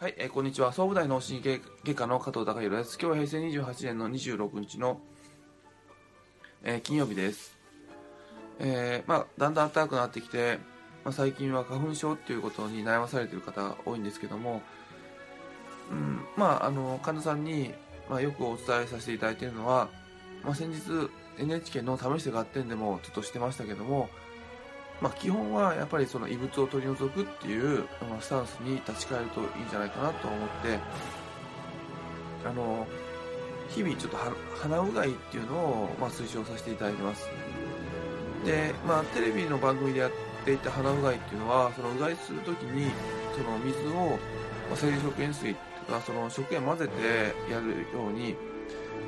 [0.00, 0.72] はい、えーこんにちは。
[0.72, 2.96] 総武大脳神経外科の加藤隆弘です。
[3.02, 5.00] 今日は平成28年の26日の、
[6.62, 7.58] えー金曜日です。
[8.60, 10.60] えーまあ、だんだん暖かくなってきて、
[11.04, 14.62] まあ、最近は花粉症っていうことに悩まされている方が多いんですけども、
[15.90, 17.74] うん、まあ、あの、患者さんに、
[18.08, 19.88] まあ、よくお伝えさせていただいているのは、
[20.44, 24.10] まあ、先日 NHK の試して合点でもちょっとしてましたけども、
[25.00, 27.84] まあ、基本はやっぱりその異物を取り除くっていう
[28.20, 30.78] スタンスに立ち返るといいんじゃないかなと思って
[32.44, 32.86] あの
[33.68, 34.16] 日々ちょっと
[34.60, 37.28] 鼻うがいっていうのをまあ推奨させていただいてます。
[38.44, 40.10] でまあテレビの番組でやっ
[40.44, 42.90] ていた鼻うがいっていうのはそのうがいするときに
[43.36, 44.18] その水を、
[44.70, 48.36] ま、生理食塩水とかその食塩混ぜてやるように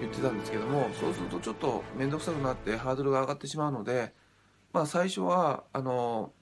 [0.00, 4.12] 言ってたんですけどもそうするとちょっと面倒くさくなってハードルが上がってしまうので
[4.76, 6.34] まあ最初はあの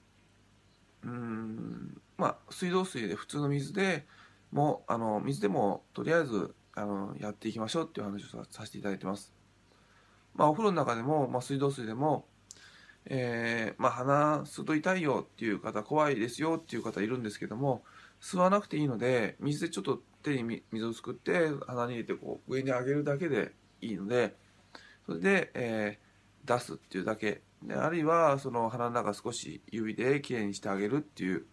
[1.03, 4.05] うんまあ水道水で普通の水で
[4.51, 9.31] もあの水でもとりあえずあのやっていきましょうっていう話をさせていただいてます。
[10.33, 12.25] まあお風呂の中でも、まあ、水道水でも、
[13.05, 17.85] えーまあ鼻吸うと痛いよっていう方怖いですよっていう方いるんですけども
[18.21, 24.35] 吸わなくていいので水でちょっと手に水をすくって鼻に入れてこう上に上げるだけでいいので
[25.05, 26.05] それで、えー
[26.45, 31.45] 出すっていうだけであるいはその鼻の中少し指できれいにしてあげるっていう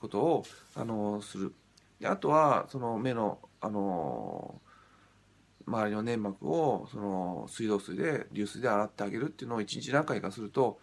[0.00, 1.54] ことをあのする。
[2.00, 4.60] であとはその目のあの
[5.66, 10.80] 周りの粘膜をその水道水で流水で洗ってあげるっていうのを1日何回かすると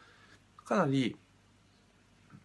[0.65, 1.17] かなり、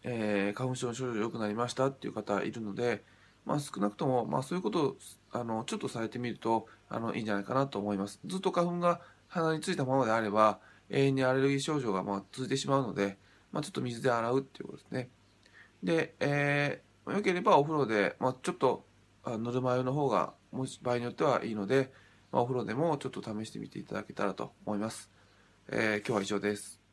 [0.02, 3.04] えー花粉症の症状良くなりましたっていう方いるので、
[3.44, 4.96] まあ、少なくとも、まあ、そういうことを
[5.30, 8.18] あのちょっとされてみるとあのいいんじゃないかなと思います。
[8.26, 10.58] ずっと花粉が鼻についたままであれば
[10.90, 13.18] 永遠にアレルギー症状がまあ続いてしまうので、
[13.52, 15.08] まあ、ちょっと水で洗うっていうことですね。
[15.82, 18.84] で、えー、よければお風呂で、まあ、ちょっと
[19.26, 21.92] ぬるま湯の方がもし場合によってはいいので、
[22.32, 25.10] まあ、お風呂でもちょっと試してみていただけたらと思います、
[25.68, 26.83] えー今日は以上です。